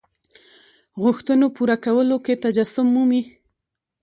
[1.01, 3.21] غوښتنو پوره کولو کې تجسم مومي.